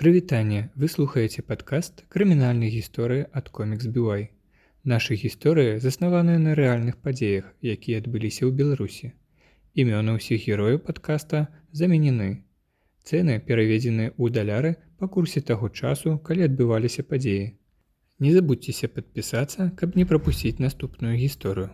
Прывітанне, 0.00 0.70
вы 0.80 0.88
слухаеце 0.88 1.42
падкаст 1.44 1.98
крымінальнай 2.14 2.70
гісторыі 2.72 3.24
ад 3.38 3.50
комікс 3.56 3.88
Бюай. 3.96 4.22
Нашы 4.92 5.16
гісторыі 5.22 5.74
заснаваныя 5.84 6.40
на 6.44 6.54
рэальных 6.60 6.96
падзеях, 7.04 7.50
якія 7.60 8.00
адбыліся 8.00 8.48
ў 8.48 8.56
Беларусі. 8.60 9.10
Імёны 9.76 10.14
ўсіх 10.16 10.46
герояў 10.48 10.80
падкаста 10.86 11.42
заменены. 11.82 12.30
Цэны 13.04 13.36
пераведзеныя 13.44 14.14
ў 14.16 14.32
даляры 14.32 14.72
па 14.96 15.04
курсе 15.18 15.44
таго 15.52 15.68
часу, 15.68 16.16
калі 16.16 16.48
адбываліся 16.48 17.04
падзеі. 17.04 17.52
Не 18.24 18.32
забудзьцеся 18.32 18.88
падпісацца, 18.88 19.68
каб 19.76 20.00
не 20.00 20.08
прапусціць 20.08 20.64
наступную 20.64 21.12
гісторыю. 21.20 21.68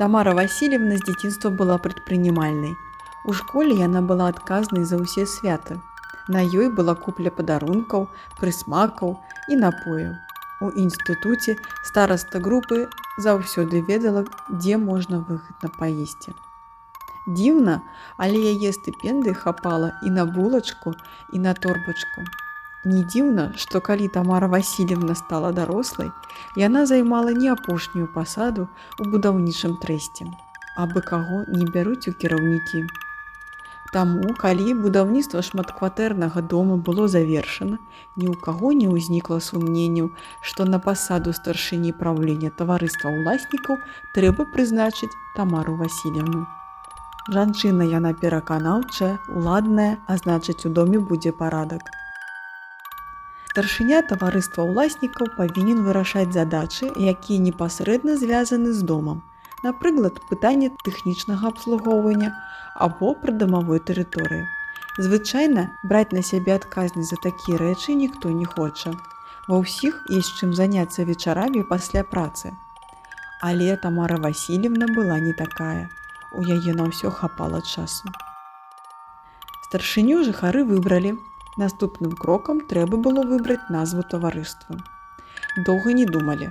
Тамара 0.00 0.32
Васильевна 0.32 0.96
з 0.96 1.04
дзяцінства 1.04 1.50
была 1.52 1.74
прадпрынімальнай. 1.76 2.70
У 3.28 3.34
школе 3.36 3.74
яна 3.76 4.00
была 4.00 4.28
адказнай 4.32 4.86
за 4.88 4.96
ўсе 4.96 5.26
святы. 5.28 5.76
На 6.24 6.40
ёй 6.40 6.70
была 6.72 6.94
купля 6.96 7.28
падарункаў, 7.28 8.06
прысмакаў 8.40 9.12
і 9.52 9.60
напояў. 9.60 10.16
У 10.64 10.72
інстытуце 10.72 11.58
стараста 11.84 12.40
групы 12.40 12.88
заўсёды 13.20 13.84
ведала, 13.84 14.24
дзе 14.48 14.80
можна 14.80 15.20
выгадна 15.20 15.68
паесці. 15.76 16.32
Дзіўна, 17.28 17.84
але 18.16 18.40
яе 18.56 18.72
стыпендыі 18.72 19.36
хапала 19.36 19.92
і 20.00 20.16
на 20.16 20.24
булачку 20.24 20.96
і 21.28 21.44
на 21.44 21.52
торбачку. 21.52 22.24
Не 22.84 23.02
дзіўна, 23.04 23.42
што 23.60 23.80
калі 23.84 24.08
Тамара 24.08 24.48
Васильевна 24.48 25.14
стала 25.14 25.52
дарослай, 25.52 26.08
яна 26.56 26.86
займала 26.88 27.28
не 27.36 27.52
апошнюю 27.52 28.08
пасаду 28.14 28.64
ў 28.96 29.04
будаўнічым 29.12 29.76
трэсце, 29.82 30.24
абы 30.80 31.04
каго 31.04 31.44
не 31.52 31.68
бяруць 31.68 32.08
у 32.08 32.16
кіраўнікі. 32.16 32.80
Таму, 33.92 34.32
калі 34.40 34.72
будаўніцтва 34.80 35.44
шматкватэрнага 35.44 36.40
дома 36.40 36.80
было 36.88 37.04
завершана, 37.04 37.76
ні 38.16 38.32
ў 38.32 38.40
каго 38.48 38.72
не 38.72 38.88
ўзнікла 38.88 39.42
сумненняў, 39.44 40.08
што 40.40 40.64
на 40.64 40.80
пасаду 40.80 41.36
старшыні 41.36 41.92
праўлення 42.00 42.48
таварыства 42.56 43.12
ўласнікаў 43.12 43.76
трэба 44.16 44.48
прызначыць 44.56 45.12
Тамару 45.36 45.76
Васильевну. 45.76 46.46
Жанчына 47.28 47.84
яна 47.84 48.16
пераканаўчая, 48.16 49.18
уладная, 49.36 49.98
а 50.08 50.16
значыць, 50.16 50.62
у 50.64 50.72
доме 50.72 50.96
будзе 50.96 51.36
парадак. 51.36 51.90
Старшыня 53.50 53.98
таварыства 54.06 54.62
ўласнікаў 54.62 55.34
павінен 55.34 55.82
вырашаць 55.82 56.30
задачы, 56.30 56.86
якія 56.86 57.42
непасрэдна 57.46 58.14
звязаны 58.14 58.70
з 58.70 58.86
домам. 58.86 59.22
Напрыклад, 59.66 60.20
пытанне 60.30 60.70
тэхнічнага 60.86 61.50
абслугоўвання 61.50 62.30
або 62.78 63.10
прыдамавой 63.18 63.82
тэрыторыі. 63.82 64.46
Звычайна 65.02 65.64
браць 65.82 66.14
на 66.14 66.22
сябе 66.22 66.54
адказнасць 66.54 67.10
за 67.10 67.18
такія 67.26 67.58
рэчы 67.58 67.98
ніхто 67.98 68.30
не 68.30 68.46
хоча. 68.46 68.94
Ва 69.50 69.58
ўсіх 69.66 69.98
есть 70.14 70.38
чым 70.38 70.54
заняцца 70.54 71.02
вечарамі 71.08 71.66
пасля 71.66 72.06
працы. 72.06 72.54
Але 73.42 73.74
Тамара 73.82 74.20
Васильевна 74.22 74.86
была 74.94 75.18
не 75.18 75.34
такая. 75.34 75.90
У 76.38 76.46
яе 76.46 76.76
на 76.78 76.86
ўсё 76.86 77.10
хапала 77.10 77.58
часу. 77.66 78.14
Старшыню 79.66 80.22
жыхары 80.22 80.62
выбралі, 80.62 81.18
Наступным 81.60 82.12
крокам 82.16 82.60
трэба 82.68 82.96
было 83.04 83.22
выбраць 83.30 83.72
назву 83.74 84.02
таварыства. 84.10 84.76
Доўга 85.66 85.92
не 85.98 86.06
думалі. 86.08 86.48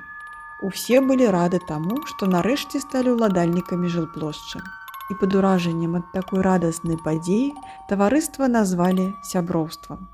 Усе 0.67 0.99
былі 1.01 1.29
рады 1.33 1.59
таму, 1.71 1.97
што 2.11 2.27
нарэшце 2.29 2.81
сталі 2.83 3.15
ўладальнікамі 3.15 3.89
жылплошчы. 3.95 4.61
І 5.09 5.17
пад 5.17 5.33
уражаннем 5.39 5.97
ад 6.01 6.05
такой 6.13 6.45
радаснай 6.45 7.01
падзеі 7.07 7.49
таварыства 7.89 8.51
назвалі 8.51 9.07
сяброўствам. 9.31 10.05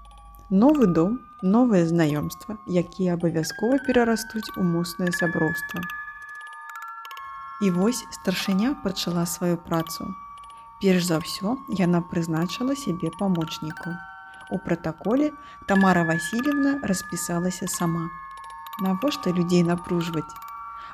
Новы 0.64 0.88
дом, 0.88 1.20
новае 1.42 1.84
знаёмства, 1.92 2.56
якія 2.70 3.20
абавязкова 3.20 3.84
перарастуць 3.84 4.48
у 4.56 4.64
моцнае 4.64 5.12
сяброўства. 5.12 5.84
І 7.60 7.76
вось 7.76 8.06
старшыня 8.22 8.76
пачала 8.88 9.26
сваю 9.26 9.58
працу. 9.58 10.08
Перш 10.80 11.12
за 11.12 11.20
ўсё 11.20 11.60
яна 11.86 12.06
прызначыла 12.12 12.80
сябе 12.80 13.12
памочнікаў. 13.20 14.15
У 14.52 14.60
пратаколе 14.60 15.32
Тамара 15.66 16.04
Васильевна 16.04 16.80
распісалася 16.84 17.68
сама. 17.68 18.10
Навошта 18.80 19.32
людзей 19.32 19.64
напружваць? 19.64 20.30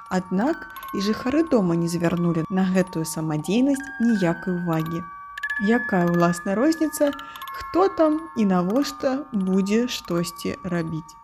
Аднак 0.10 0.68
і 0.96 1.02
жыхары 1.04 1.44
дома 1.48 1.76
не 1.76 1.88
звярнулі 1.92 2.44
на 2.50 2.64
гэтую 2.68 3.04
самадзейнасць 3.06 3.84
ніякай 4.00 4.56
увагі. 4.60 5.04
Якая 5.68 6.06
ўласна 6.08 6.56
розніца, 6.56 7.12
хто 7.56 7.88
там 7.88 8.20
і 8.38 8.46
навошта 8.46 9.26
будзе 9.34 9.88
штосьці 9.88 10.56
рабіць. 10.64 11.16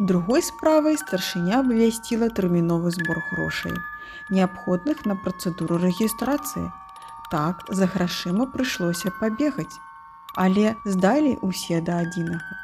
Другой 0.00 0.42
справай 0.42 0.98
старшыня 1.00 1.62
абвясціла 1.62 2.28
тэрміновы 2.28 2.90
збор 2.90 3.22
грошай, 3.30 3.76
неабходных 4.28 5.06
на 5.06 5.16
працэдуру 5.16 5.80
рэгістрацыі. 5.80 6.68
Так 7.30 7.64
за 7.68 7.86
грашыма 7.88 8.46
прыйшлося 8.50 9.14
пабегаць 9.20 9.72
але 10.34 10.74
здалі 10.84 11.38
ўсе 11.42 11.80
да 11.80 12.02
адзінага. 12.02 12.60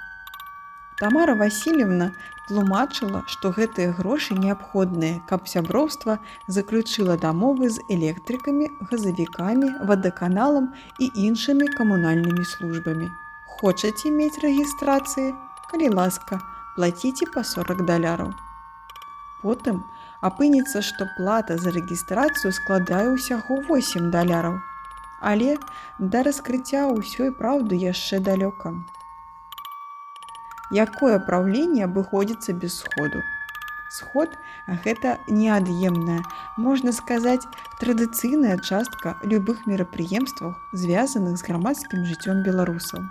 Тамара 1.00 1.34
Васильевна 1.34 2.10
тлумачыла, 2.48 3.22
што 3.32 3.53
гэтыя 3.56 3.94
грошы 3.97 4.36
неабходныя, 4.36 5.22
каб 5.31 5.48
сяброўства 5.48 6.19
заключыла 6.47 7.16
дамовы 7.16 7.70
з 7.72 7.80
электрыкамі, 7.88 8.69
газавікамі, 8.91 9.70
вадаканалам 9.88 10.69
і 10.98 11.09
іншымі 11.25 11.70
камунальнымі 11.78 12.44
службамі. 12.44 13.09
Хочаце 13.60 14.12
мець 14.12 14.42
рэгістрацыі, 14.44 15.32
калі 15.72 15.88
ласка, 15.97 16.42
плаціце 16.76 17.32
па 17.32 17.47
40 17.48 17.86
даляраў. 17.88 18.34
Потым 19.41 19.84
апынецца, 20.20 20.84
што 20.84 21.09
плата 21.16 21.56
за 21.56 21.72
рэгістрацыю 21.72 22.53
складае 22.53 23.06
ўсяго 23.14 23.62
8 23.72 24.12
даляраў 24.12 24.60
але 25.20 25.56
да 25.98 26.22
раскрыцця 26.26 26.86
ўсёй 26.92 27.31
праўды 27.36 27.76
яшчэ 27.76 28.20
далёка. 28.20 28.72
Якое 30.70 31.19
праўленне 31.19 31.84
абыходзіцца 31.84 32.54
без 32.54 32.78
сходу. 32.78 33.22
Сход 33.91 34.36
гэта 34.84 35.19
неад'емная, 35.26 36.22
можна 36.56 36.92
сказаць, 36.92 37.42
традыцыйная 37.80 38.56
частка 38.59 39.16
любых 39.25 39.66
мерапрыемстваў, 39.66 40.54
звязаных 40.72 41.38
з 41.38 41.47
грамадскім 41.48 42.06
жыццём 42.06 42.44
беларусаў. 42.47 43.03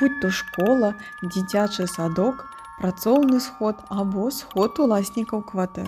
Будь 0.00 0.18
то 0.20 0.32
школа, 0.34 0.94
дзіцячы 1.22 1.86
садок, 1.86 2.42
працоўны 2.80 3.38
сход 3.40 3.86
або 3.88 4.30
сход 4.34 4.82
уласнікаў 4.82 5.46
кватэр. 5.46 5.86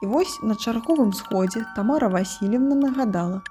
І 0.00 0.06
вось 0.06 0.38
на 0.42 0.54
чарговым 0.54 1.12
сходзе 1.12 1.66
Тамара 1.74 2.08
Васильевна 2.08 2.76
нагадала, 2.78 3.42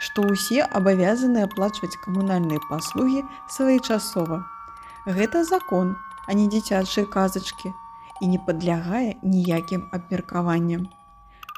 што 0.00 0.26
ўсе 0.28 0.66
абавязаны 0.80 1.46
аплачваць 1.46 1.96
камунальныя 2.04 2.60
паслугі 2.68 3.24
своечасова. 3.48 4.44
Гэта 5.06 5.44
закон, 5.44 5.96
а 6.26 6.34
не 6.34 6.46
дзіцячыя 6.52 7.06
казачкі 7.06 7.72
і 8.20 8.28
не 8.32 8.38
падлягае 8.46 9.16
ніякім 9.22 9.88
абмеркаванням. 9.98 10.86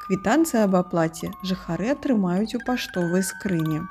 Квітанцыя 0.05 0.65
аб 0.65 0.75
аплаце 0.79 1.31
жыхары 1.45 1.89
атрымаюць 1.93 2.55
у 2.57 2.61
паштовай 2.65 3.23
скрыне. 3.23 3.81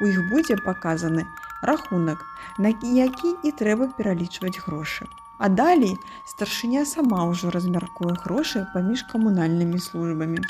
У 0.00 0.08
іх 0.08 0.20
будзе 0.30 0.56
паказаны 0.56 1.26
рахунак, 1.62 2.22
на 2.58 2.72
які 2.82 3.34
і 3.44 3.52
трэба 3.52 3.90
пералічваць 3.98 4.56
грошы. 4.66 5.08
А 5.40 5.48
далей 5.48 5.96
старшыня 6.28 6.84
сама 6.84 7.24
ўжо 7.28 7.52
размяркуе 7.52 8.16
грошы 8.24 8.66
паміж 8.72 9.04
камунальнымі 9.12 9.80
службамі. 9.80 10.40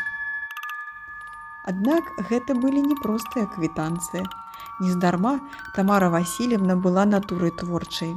Аднак 1.70 2.08
гэта 2.30 2.54
былі 2.62 2.80
непростыя 2.82 3.46
квітанцыі. 3.54 4.24
Нездарма 4.80 5.38
Тамара 5.76 6.08
Васильевна 6.10 6.74
была 6.74 7.04
натурай 7.06 7.52
творчай. 7.62 8.16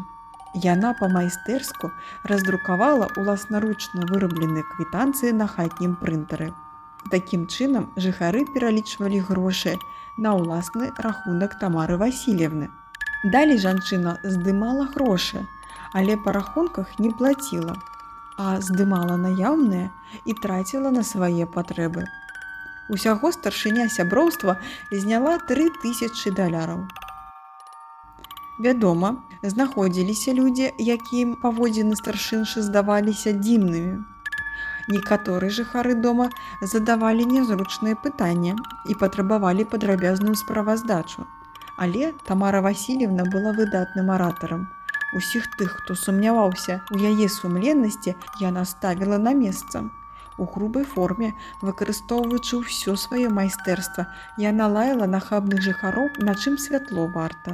Яна 0.64 0.94
па-майстэрску 0.98 1.90
раздрукавала 2.32 3.10
уласнаручна 3.22 4.08
вырабленыя 4.10 4.66
квітанцыі 4.74 5.34
на 5.38 5.48
хатнім 5.54 5.94
прынтары. 6.02 6.50
Такім 7.14 7.46
чынам 7.46 7.90
жыхары 8.06 8.46
пералічвалі 8.56 9.22
грошы 9.30 9.76
на 10.18 10.34
ўласны 10.40 10.90
рахунак 11.06 11.60
Тамары 11.60 12.00
Васильевны. 12.02 12.72
Далей 13.24 13.62
жанчына 13.62 14.18
здымала 14.24 14.90
грошы, 14.96 15.46
але 15.94 16.18
па 16.26 16.34
рахунках 16.40 16.98
не 16.98 17.14
плаціла, 17.22 17.78
а 18.38 18.58
здымала 18.66 19.22
наяўныя 19.30 19.94
і 20.26 20.38
траціла 20.42 20.90
на 20.90 21.04
свае 21.14 21.46
патрэбы. 21.46 22.10
Усяго 22.90 23.32
старшыня 23.32 23.88
сяброўства 23.90 24.58
зняла 24.92 25.38
3000 25.40 26.32
даляраў. 26.36 26.84
Вядома, 28.60 29.24
знаходзіліся 29.42 30.34
людзі, 30.34 30.72
якім 30.78 31.36
паводзіны 31.42 31.96
старшыншы 31.96 32.62
здаваліся 32.62 33.34
дзіўнымі. 33.40 34.04
Некаторы 34.92 35.50
жыхары 35.50 35.96
дома 35.96 36.28
задавалі 36.62 37.26
нязручныя 37.26 37.96
пытанні 37.96 38.54
і 38.90 38.94
патрабавалі 39.00 39.64
падрабязную 39.64 40.36
справаздачу. 40.36 41.26
Але 41.78 42.14
Тамара 42.28 42.62
Васильевна 42.62 43.24
была 43.24 43.56
выдатным 43.58 44.12
аратарам. 44.12 44.68
Усіх 45.16 45.48
тых, 45.58 45.74
хто 45.80 45.96
сумняваўся 45.96 46.82
у 46.92 47.00
яе 47.00 47.30
сумленнасці, 47.30 48.16
яна 48.42 48.66
ставіла 48.66 49.18
на 49.18 49.34
месца. 49.34 49.90
У 50.38 50.46
грубай 50.46 50.84
форме, 50.84 51.34
выкарыстоўваючы 51.62 52.64
ўсё 52.64 52.96
сваё 52.98 53.30
майстэрства, 53.30 54.08
яна 54.42 54.66
лаяла 54.76 55.06
нахабных 55.06 55.62
жыхароў, 55.62 56.10
на 56.18 56.34
чым 56.34 56.58
святло 56.58 57.06
варта. 57.14 57.54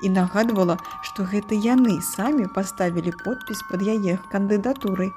І 0.00 0.10
нагадвала, 0.14 0.76
што 1.02 1.24
гэта 1.24 1.56
яны 1.58 1.96
самі 2.04 2.46
паставілі 2.54 3.12
подпіс 3.24 3.62
пад 3.70 3.82
яе 3.82 4.18
кандыдатурай, 4.34 5.10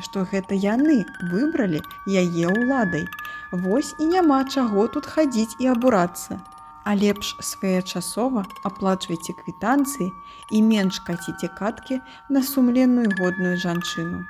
што 0.00 0.24
гэта 0.30 0.56
яны 0.56 1.02
выбралі 1.32 1.82
яе 2.06 2.46
ўладай. 2.48 3.04
Вось 3.52 3.92
і 3.98 4.08
няма 4.14 4.44
чаго 4.48 4.86
тут 4.86 5.06
хадзіць 5.06 5.58
і 5.58 5.74
абурацца. 5.74 6.40
А 6.84 6.94
лепш 6.98 7.36
своечасова 7.38 8.46
аплачвайце 8.64 9.34
квітанцыі 9.42 10.08
і 10.50 10.62
менш 10.62 11.02
каціце 11.06 11.50
каткі 11.58 12.00
на 12.30 12.42
сумленную 12.42 13.10
годную 13.18 13.58
жанчыну. 13.58 14.24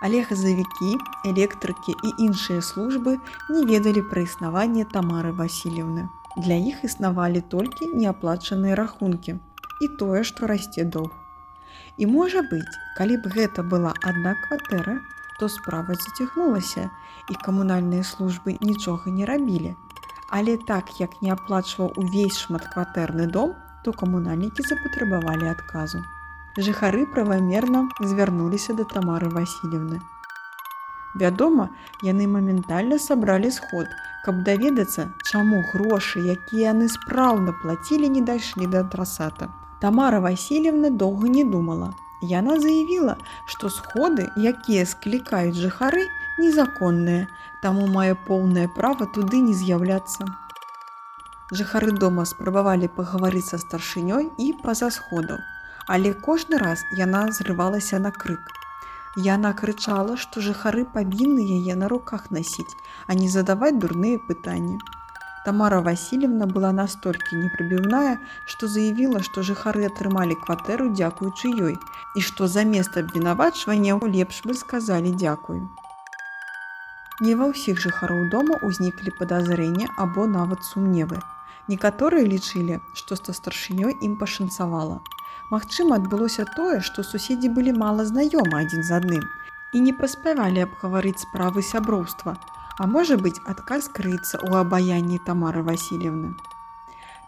Але 0.00 0.22
газавікі, 0.22 0.94
электрыкі 1.26 1.92
і 2.06 2.10
іншыя 2.26 2.62
службы 2.62 3.18
не 3.50 3.62
ведалі 3.66 4.02
пра 4.10 4.22
існаванне 4.22 4.84
Тамары 4.92 5.32
Васильевны. 5.34 6.06
Для 6.38 6.54
іх 6.54 6.84
існавалі 6.86 7.42
толькі 7.54 7.90
неаплачаныя 7.94 8.76
рахункі 8.78 9.38
і 9.82 9.88
тое, 9.98 10.22
што 10.22 10.46
расце 10.46 10.84
доўг. 10.84 11.10
І 11.98 12.06
можа 12.06 12.42
быць, 12.50 12.78
калі 12.98 13.18
б 13.22 13.32
гэта 13.34 13.64
была 13.66 13.94
адна 14.10 14.36
кватэра, 14.46 15.00
то 15.38 15.48
справа 15.50 15.94
зацягнулася 15.94 16.90
і 17.30 17.38
камунальныя 17.46 18.06
службы 18.06 18.54
нічога 18.60 19.10
не 19.10 19.26
рабілі. 19.26 19.74
Але 20.30 20.58
так 20.70 21.00
як 21.00 21.18
не 21.22 21.34
аплачваў 21.34 21.90
увесь 21.96 22.38
шматкватэрны 22.46 23.26
дом, 23.26 23.56
то 23.82 23.92
камунальнікі 23.92 24.62
запатрабавалі 24.62 25.50
адказу 25.54 26.04
жыхары 26.58 27.06
правамерна 27.06 27.88
звярнуліся 28.00 28.74
да 28.74 28.84
тамары 28.92 29.28
Васильевны. 29.30 30.00
Вядома, 31.14 31.68
яны 32.02 32.26
моментальна 32.26 32.98
сабралі 32.98 33.50
сход, 33.54 33.86
каб 34.24 34.42
даведацца, 34.48 35.08
чаму 35.30 35.62
грошы, 35.72 36.20
якія 36.34 36.72
яны 36.74 36.88
спраўна 36.90 37.54
плацілі, 37.62 38.10
не 38.10 38.22
дайшлі 38.26 38.66
да 38.66 38.82
адрасата. 38.82 39.48
Тамара 39.80 40.20
Васильевна 40.20 40.90
доўга 40.90 41.28
не 41.28 41.44
думала. 41.44 41.92
Яна 42.22 42.58
заявіла, 42.58 43.14
што 43.46 43.70
сходы, 43.70 44.26
якія 44.36 44.86
склікаюць 44.86 45.54
жыхары, 45.54 46.02
незаконныя, 46.42 47.28
таму 47.62 47.86
мае 47.86 48.18
поўнае 48.26 48.66
права 48.74 49.06
туды 49.06 49.38
не 49.38 49.54
з'яўляцца. 49.54 50.26
Жыхары 51.54 51.94
дома 51.94 52.26
спрабавалі 52.26 52.90
пагаварыць 52.98 53.46
са 53.46 53.62
старшынёй 53.62 54.34
і 54.36 54.50
па-за 54.66 54.90
сходаў 54.90 55.38
але 55.88 56.12
кожны 56.28 56.58
раз 56.62 56.84
яна 57.00 57.24
зрывалася 57.32 57.98
на 57.98 58.12
крык. 58.12 58.52
Яна 59.26 59.50
крычала, 59.60 60.14
што 60.20 60.44
жыхары 60.44 60.84
павінны 60.94 61.42
яе 61.58 61.74
на 61.80 61.88
руках 61.88 62.30
насіць, 62.30 62.76
а 63.06 63.16
не 63.18 63.28
задаваць 63.32 63.78
дурныя 63.84 64.20
пытанні. 64.28 64.78
Тамара 65.48 65.80
Васильевна 65.80 66.46
была 66.46 66.70
настолькі 66.76 67.40
непрыбіўная, 67.40 68.18
што 68.52 68.68
заявіла, 68.68 69.22
што 69.24 69.42
жыхары 69.50 69.88
атрымалі 69.88 70.36
кватэру 70.44 70.90
дзякуючы 70.92 71.52
ёй 71.70 71.76
і 72.16 72.24
што 72.28 72.48
замест 72.52 73.00
абвінавачвання 73.00 73.96
лепш 74.02 74.42
бы 74.44 74.54
сказалі 74.54 75.14
дзякую. 75.16 75.62
Не 77.24 77.34
ва 77.38 77.48
ўсіх 77.50 77.80
жыхароў 77.82 78.28
дома 78.30 78.60
ўзніклі 78.62 79.16
падазрэння 79.18 79.88
або 79.96 80.28
нават 80.36 80.68
сумневы. 80.68 81.18
Некаторыя 81.67 82.27
лічылі, 82.27 82.79
што 82.93 83.15
ста 83.19 83.33
старшынёй 83.33 83.95
ім 84.07 84.15
пашанцавала. 84.21 84.99
Магчыма, 85.51 85.99
адбылося 86.01 86.45
тое, 86.55 86.81
што 86.81 87.03
суседзі 87.03 87.49
былі 87.55 87.73
мала 87.77 88.05
знаёмы 88.09 88.63
адзін 88.63 88.83
з 88.83 88.99
адным 88.99 89.23
і 89.73 89.81
не 89.85 89.93
паспявалі 89.99 90.63
абгаварыць 90.65 91.23
справы 91.25 91.63
сяброўства, 91.65 92.37
а 92.79 92.87
можа 92.87 93.17
быць, 93.17 93.39
адказ 93.53 93.89
крыецца 93.99 94.37
ў 94.37 94.65
абаянні 94.65 95.19
Тамары 95.25 95.63
Васильевны. 95.69 96.33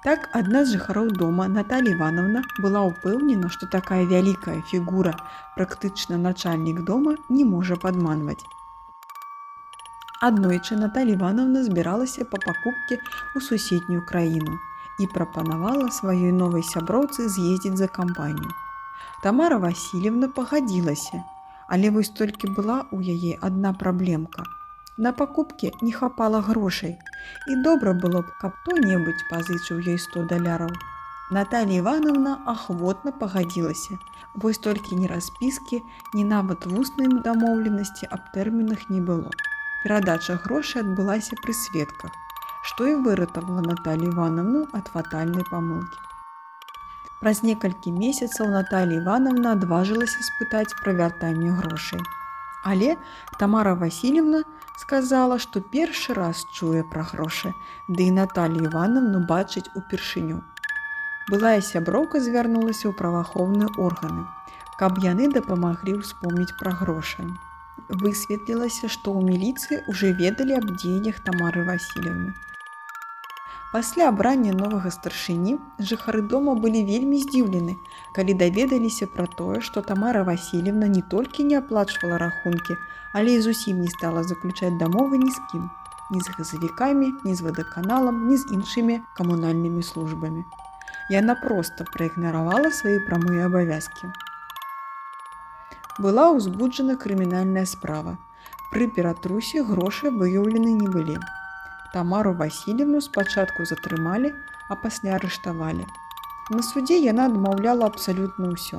Так 0.06 0.28
адна 0.38 0.62
з 0.66 0.78
жыхароў 0.78 1.08
дома 1.22 1.48
Наталі 1.50 1.96
Івановна 1.96 2.44
была 2.62 2.84
ўпэўнена, 2.90 3.50
што 3.50 3.66
такая 3.66 4.04
вялікая 4.06 4.62
фігура, 4.72 5.16
практычна 5.56 6.22
начальнік 6.22 6.84
дома 6.86 7.16
не 7.30 7.46
можа 7.54 7.78
падманваць. 7.86 8.46
Аднойчы 10.21 10.77
Наталі 10.77 11.15
Івановна 11.17 11.61
збіралася 11.65 12.25
па 12.29 12.39
пакупкі 12.41 12.97
ў 13.01 13.41
суседнюю 13.41 14.03
краіну 14.09 14.57
і 15.01 15.07
прапанавала 15.15 15.87
сваёй 15.99 16.33
новай 16.41 16.65
сяброўцы 16.71 17.25
з'ездзіць 17.37 17.81
за 17.81 17.89
кампанію. 17.89 18.51
Тамара 19.25 19.57
Васильевна 19.63 20.29
пагадзілася, 20.29 21.25
але 21.73 21.89
вось 21.95 22.13
толькі 22.21 22.53
была 22.53 22.77
ў 22.93 23.17
яе 23.17 23.41
адна 23.49 23.73
праблемка. 23.73 24.45
На 25.01 25.17
пакупкі 25.17 25.73
не 25.81 25.93
хапала 25.97 26.45
грошай 26.45 26.93
і 27.49 27.57
добра 27.65 27.97
было 27.97 28.21
б, 28.21 28.29
каб 28.45 28.53
хто-небудзь 28.61 29.25
пазычыў 29.33 29.81
ёй 29.89 29.97
100 29.97 30.29
даляраў. 30.35 30.75
Наталья 31.33 31.81
Івановна 31.81 32.35
ахвотна 32.45 33.17
пагадзілася. 33.17 33.97
Вось 34.35 34.61
толькі 34.69 35.01
ні 35.01 35.09
распіскі, 35.09 35.81
ні 36.13 36.25
нават 36.35 36.69
вуснай 36.69 37.09
дамоўленасці 37.09 38.11
аб 38.13 38.29
тэрмінах 38.37 38.85
не 38.93 39.01
было. 39.01 39.33
Перадача 39.85 40.41
грошай 40.45 40.83
адбылася 40.83 41.39
пры 41.45 41.57
сведках 41.57 42.13
што 42.63 42.87
і 42.87 42.95
выратавала 42.95 43.61
Наталью 43.65 44.13
Івановну 44.13 44.67
ад 44.77 44.89
фатальнай 44.93 45.45
памылкі. 45.51 45.99
Праз 47.21 47.43
некалькі 47.45 47.93
месяцаў 47.93 48.49
Наталья 48.53 49.01
Івановна 49.01 49.53
адважылася 49.57 50.25
спытаць 50.29 50.77
пра 50.85 50.97
вяртанне 51.01 51.53
грошай. 51.57 52.01
Але 52.65 52.97
Тамара 53.41 53.75
Васильевна 53.75 54.45
сказала, 54.81 55.39
што 55.39 55.61
першы 55.61 56.17
раз 56.17 56.45
чуе 56.53 56.85
пра 56.85 57.05
грошы, 57.13 57.53
ды 57.89 58.09
і 58.09 58.17
Наталью 58.21 58.69
Івановну 58.69 59.25
бачыць 59.29 59.69
упершыню. 59.75 60.41
Былая 61.29 61.61
сяброўка 61.61 62.21
звярнулася 62.21 62.89
ў 62.89 62.97
праваахоўныя 62.97 63.73
органы, 63.77 64.25
каб 64.81 65.01
яны 65.05 65.33
дапамаглі 65.33 66.01
ўспомніць 66.01 66.57
пра 66.61 66.77
грошы. 66.81 67.29
Высветлілася, 67.91 68.87
што 68.87 69.11
ў 69.11 69.27
міліцыі 69.27 69.83
ўжо 69.91 70.15
ведалі 70.15 70.55
аб 70.63 70.71
дзеяннях 70.79 71.19
Тамары 71.27 71.67
Васильевны. 71.67 72.31
Пасля 73.73 74.07
абрання 74.11 74.53
новага 74.55 74.91
старшыні 74.95 75.57
жыхары 75.91 76.23
дома 76.31 76.55
былі 76.63 76.83
вельмі 76.87 77.19
здзіўлены, 77.23 77.75
калі 78.15 78.35
даведаліся 78.39 79.11
пра 79.11 79.27
тое, 79.27 79.59
што 79.59 79.83
Тамара 79.83 80.23
Васильевна 80.23 80.87
не 80.95 81.03
толькі 81.03 81.47
не 81.51 81.59
аплачвала 81.59 82.19
рахункі, 82.23 82.79
але 83.15 83.35
і 83.35 83.43
зусім 83.43 83.83
не 83.83 83.91
стала 83.99 84.23
заключаць 84.23 84.75
дамовы 84.79 85.19
ні 85.19 85.31
з 85.35 85.43
кім, 85.51 85.67
ні 86.15 86.21
з 86.23 86.39
газавікамі, 86.39 87.13
ні 87.27 87.35
з 87.35 87.47
вадаканалам, 87.47 88.27
ні 88.31 88.39
з 88.39 88.51
іншымі 88.55 89.03
камунальнымі 89.19 89.83
службамі. 89.83 90.47
Яна 91.11 91.35
проста 91.35 91.91
праігнаравала 91.91 92.71
свае 92.71 92.99
прамыя 93.07 93.47
абавязкі. 93.51 94.15
Была 95.99 96.31
ўзбуджана 96.31 96.95
крымінальная 96.97 97.67
справа. 97.67 98.17
Пры 98.71 98.87
ператрусе 98.87 99.65
грошы 99.67 100.11
выяўлены 100.15 100.71
не 100.79 100.89
былі. 100.89 101.19
Тамару 101.93 102.33
Васильевну 102.39 103.01
спачатку 103.01 103.67
затрымалі, 103.67 104.31
а 104.71 104.77
пасля 104.79 105.19
арыштавалі. 105.19 105.87
На 106.51 106.63
судзе 106.63 106.99
яна 107.03 107.27
адмаўляла 107.27 107.91
абсалютна 107.91 108.55
ўсё. 108.55 108.79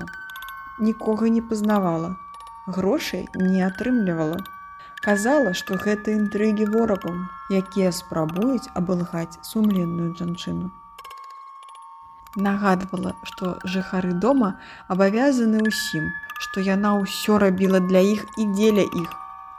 Нікога 0.80 1.28
не 1.28 1.42
пазнавала. 1.42 2.16
Грошай 2.68 3.28
не 3.36 3.62
атрымлівала. 3.68 4.40
Казала, 5.04 5.54
што 5.54 5.76
гэта 5.76 6.16
інтрыгі 6.16 6.72
ворагаў, 6.72 7.16
якія 7.52 7.92
спрабуюць 7.92 8.72
абылгаць 8.82 9.40
сумленную 9.42 10.16
жанчыну. 10.16 10.72
Нагадвала, 12.36 13.16
што 13.24 13.58
жыхары 13.64 14.14
дома 14.14 14.56
абавязаны 14.88 15.64
ўсім, 15.68 16.12
што 16.40 16.64
яна 16.64 16.96
ўсё 17.02 17.42
рабіла 17.44 17.84
для 17.84 18.00
іх 18.00 18.24
і 18.38 18.48
дзеля 18.54 18.86
іх, 18.88 19.10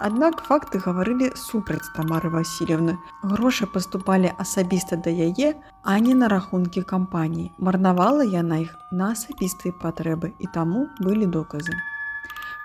Аднак 0.03 0.41
факты 0.43 0.81
гаварылі 0.83 1.29
супраць 1.39 1.93
Тамары 1.95 2.27
Васильевны. 2.31 2.97
Грошы 3.23 3.69
паступалі 3.71 4.33
асабіста 4.45 4.99
да 5.05 5.13
яе, 5.15 5.55
а 5.87 5.95
не 6.03 6.17
на 6.19 6.27
рахункі 6.33 6.83
кампаніі. 6.83 7.53
Марнавала 7.63 8.27
яна 8.27 8.59
іх 8.65 8.73
на 8.91 9.13
асабістыя 9.15 9.71
патрэбы 9.85 10.33
і 10.43 10.51
таму 10.57 10.89
былі 10.99 11.31
доказы. 11.39 11.79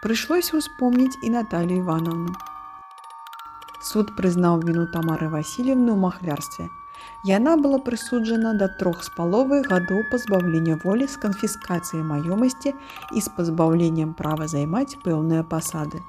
Прыйшлося 0.02 0.58
ўспомніць 0.58 1.22
і 1.22 1.30
Наталію 1.38 1.86
Івановну. 1.86 2.34
Суд 3.86 4.18
прызнаў 4.18 4.66
віну 4.66 4.90
Тамары 4.90 5.30
Васильевны 5.30 5.94
ў 5.94 6.00
махлярстве. 6.10 6.66
Яна 7.28 7.56
была 7.58 7.78
прысуджана 7.86 8.54
да 8.60 8.68
трох 8.80 9.04
з 9.04 9.10
паловай 9.18 9.64
гадоў 9.66 10.04
пазбаўлення 10.12 10.78
волі 10.84 11.08
з 11.08 11.18
канфіскацыяй 11.24 12.04
маёмасці 12.12 12.74
і 12.74 13.20
з 13.22 13.28
пазбаўленнем 13.38 14.14
права 14.14 14.48
займаць 14.48 15.00
пэўныя 15.04 15.44
пасады. 15.44 16.04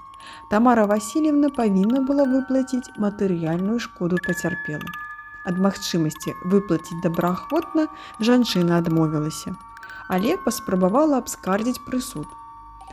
Тамара 0.51 0.87
Васильевна 0.87 1.51
павінна 1.59 2.05
была 2.09 2.29
выплаціць 2.29 2.93
матэрыяльную 3.05 3.79
шкоду 3.81 4.19
пацярпелу. 4.27 4.89
Ад 5.49 5.61
магчымасці 5.67 6.35
выплаціць 6.53 7.03
добраахвотна 7.05 7.89
жанчына 8.21 8.81
адмовілася, 8.83 9.55
але 10.09 10.37
паспрабавала 10.45 11.23
абскардзіць 11.25 11.81
прысуд. 11.87 12.27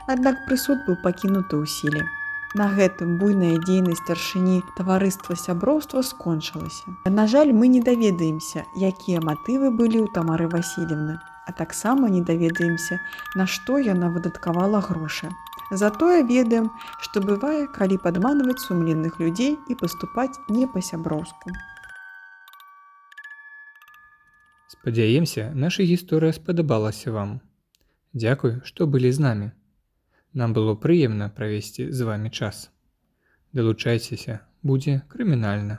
Аднак 0.08 0.46
прысуд 0.48 0.86
быў 0.88 1.02
пакінуты 1.04 1.60
ў 1.60 1.66
сіле. 1.68 2.06
На 2.56 2.70
гэтым 2.72 3.18
буйная 3.20 3.58
дзейнасць 3.60 4.00
старшыні 4.00 4.62
таварыства 4.78 5.36
сяброўства 5.36 6.00
скончылася. 6.08 6.94
На 7.04 7.26
жаль, 7.28 7.52
мы 7.52 7.68
не 7.68 7.82
даведаемся, 7.84 8.64
якія 8.80 9.20
матывы 9.20 9.72
былі 9.76 10.00
ў 10.00 10.08
Тамары 10.16 10.48
Васильевны, 10.48 11.18
а 11.20 11.52
таксама 11.52 12.08
не 12.08 12.22
даведаемся, 12.24 13.02
на 13.36 13.44
што 13.44 13.76
яна 13.76 14.08
выдаткавала 14.08 14.80
грошы. 14.80 15.34
Затое 15.84 16.24
ведаем, 16.24 16.72
што 17.04 17.20
бывае, 17.20 17.68
калі 17.76 18.00
падманваць 18.00 18.64
сумленных 18.64 19.20
людзей 19.20 19.60
і 19.68 19.76
паступаць 19.76 20.40
не 20.48 20.64
па-сяброўску. 20.64 21.52
Спадзяемся, 24.72 25.52
наша 25.52 25.84
гісторыя 25.84 26.32
спадабалася 26.32 27.12
вам. 27.12 27.42
Дзякуй, 28.16 28.62
што 28.64 28.88
былі 28.88 29.12
з 29.12 29.28
намі. 29.28 29.52
Нам 30.36 30.54
было 30.54 30.76
прыемна 30.76 31.30
правесці 31.36 31.92
з 31.92 32.08
вами 32.08 32.30
час. 32.30 32.70
Далучайцеся, 33.56 34.40
будзе 34.62 35.02
крымінальна. 35.08 35.78